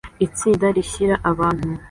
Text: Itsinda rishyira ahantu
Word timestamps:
Itsinda 0.25 0.65
rishyira 0.75 1.15
ahantu 1.29 1.69